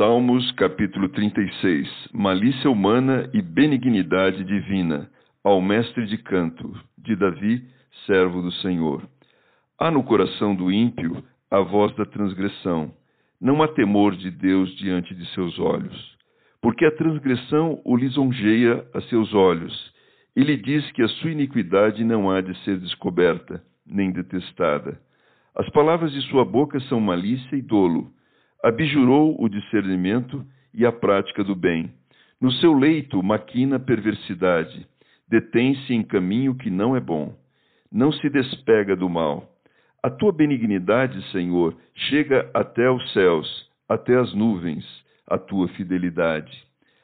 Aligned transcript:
Salmos 0.00 0.50
capítulo 0.52 1.10
36 1.10 1.86
Malícia 2.14 2.70
humana 2.70 3.28
e 3.34 3.42
benignidade 3.42 4.42
divina, 4.44 5.10
ao 5.44 5.60
mestre 5.60 6.06
de 6.06 6.16
canto, 6.16 6.74
de 6.96 7.14
Davi, 7.14 7.62
servo 8.06 8.40
do 8.40 8.50
Senhor. 8.50 9.06
Há 9.78 9.90
no 9.90 10.02
coração 10.02 10.54
do 10.54 10.72
ímpio 10.72 11.22
a 11.50 11.60
voz 11.60 11.94
da 11.96 12.06
transgressão. 12.06 12.90
Não 13.38 13.62
há 13.62 13.68
temor 13.68 14.16
de 14.16 14.30
Deus 14.30 14.74
diante 14.78 15.14
de 15.14 15.26
seus 15.34 15.58
olhos. 15.58 16.16
Porque 16.62 16.86
a 16.86 16.96
transgressão 16.96 17.78
o 17.84 17.94
lisonjeia 17.94 18.82
a 18.94 19.02
seus 19.02 19.34
olhos. 19.34 19.92
E 20.34 20.42
lhe 20.42 20.56
diz 20.56 20.90
que 20.92 21.02
a 21.02 21.08
sua 21.08 21.32
iniquidade 21.32 22.02
não 22.04 22.30
há 22.30 22.40
de 22.40 22.56
ser 22.64 22.78
descoberta, 22.78 23.62
nem 23.84 24.10
detestada. 24.10 24.98
As 25.54 25.68
palavras 25.68 26.10
de 26.10 26.22
sua 26.30 26.46
boca 26.46 26.80
são 26.88 27.02
malícia 27.02 27.54
e 27.54 27.60
dolo 27.60 28.10
abjurou 28.62 29.42
o 29.42 29.48
discernimento 29.48 30.44
e 30.74 30.84
a 30.84 30.92
prática 30.92 31.42
do 31.42 31.54
bem. 31.54 31.90
No 32.40 32.52
seu 32.52 32.72
leito 32.72 33.22
maquina 33.22 33.78
perversidade, 33.78 34.86
detém-se 35.28 35.92
em 35.94 36.02
caminho 36.02 36.54
que 36.54 36.70
não 36.70 36.94
é 36.94 37.00
bom. 37.00 37.34
Não 37.90 38.12
se 38.12 38.28
despega 38.28 38.94
do 38.94 39.08
mal. 39.08 39.48
A 40.02 40.08
tua 40.08 40.32
benignidade, 40.32 41.22
Senhor, 41.30 41.76
chega 41.94 42.50
até 42.54 42.90
os 42.90 43.12
céus, 43.12 43.68
até 43.88 44.16
as 44.16 44.32
nuvens, 44.34 44.84
a 45.26 45.36
tua 45.36 45.68
fidelidade. 45.68 46.52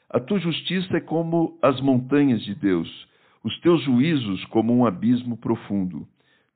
A 0.09 0.19
tua 0.19 0.39
justiça 0.39 0.97
é 0.97 1.01
como 1.01 1.57
as 1.61 1.79
montanhas 1.81 2.41
de 2.43 2.55
Deus, 2.55 2.89
os 3.43 3.59
teus 3.59 3.83
juízos 3.83 4.43
como 4.45 4.75
um 4.75 4.85
abismo 4.85 5.37
profundo. 5.37 6.07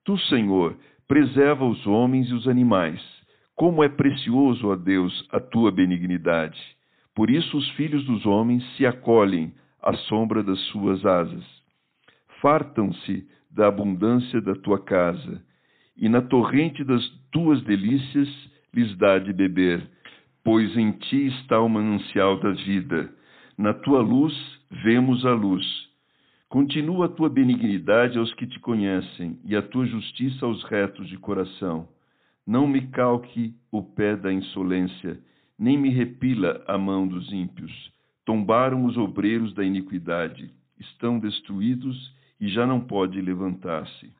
Tu, 0.04 0.18
Senhor, 0.28 0.76
preserva 1.06 1.64
os 1.64 1.86
homens 1.86 2.28
e 2.28 2.34
os 2.34 2.48
animais 2.48 3.21
como 3.62 3.84
é 3.84 3.88
precioso 3.88 4.72
a 4.72 4.74
Deus 4.74 5.24
a 5.30 5.38
tua 5.38 5.70
benignidade! 5.70 6.60
Por 7.14 7.30
isso 7.30 7.56
os 7.56 7.70
filhos 7.76 8.04
dos 8.06 8.26
homens 8.26 8.60
se 8.74 8.84
acolhem 8.84 9.54
à 9.80 9.94
sombra 10.08 10.42
das 10.42 10.58
suas 10.72 11.06
asas. 11.06 11.44
Fartam-se 12.40 13.24
da 13.48 13.68
abundância 13.68 14.40
da 14.40 14.56
tua 14.56 14.82
casa, 14.82 15.40
e 15.96 16.08
na 16.08 16.20
torrente 16.20 16.82
das 16.82 17.08
tuas 17.30 17.62
delícias 17.62 18.28
lhes 18.74 18.96
dá 18.98 19.20
de 19.20 19.32
beber, 19.32 19.88
pois 20.42 20.76
em 20.76 20.90
ti 20.90 21.28
está 21.28 21.60
o 21.60 21.68
manancial 21.68 22.40
da 22.40 22.50
vida. 22.50 23.14
Na 23.56 23.72
tua 23.72 24.02
luz 24.02 24.34
vemos 24.82 25.24
a 25.24 25.34
luz. 25.34 25.64
Continua 26.48 27.06
a 27.06 27.08
tua 27.08 27.28
benignidade 27.28 28.18
aos 28.18 28.34
que 28.34 28.44
te 28.44 28.58
conhecem, 28.58 29.38
e 29.44 29.54
a 29.54 29.62
tua 29.62 29.86
justiça 29.86 30.46
aos 30.46 30.64
retos 30.64 31.08
de 31.08 31.16
coração. 31.16 31.86
Não 32.46 32.66
me 32.66 32.88
calque 32.88 33.54
o 33.70 33.82
pé 33.82 34.16
da 34.16 34.32
insolência, 34.32 35.18
nem 35.58 35.78
me 35.78 35.90
repila 35.90 36.62
a 36.66 36.76
mão 36.76 37.06
dos 37.06 37.32
ímpios. 37.32 37.92
Tombaram 38.24 38.84
os 38.84 38.96
obreiros 38.96 39.54
da 39.54 39.64
iniquidade, 39.64 40.50
estão 40.78 41.18
destruídos 41.18 42.14
e 42.40 42.48
já 42.48 42.66
não 42.66 42.80
pode 42.80 43.20
levantar-se. 43.20 44.12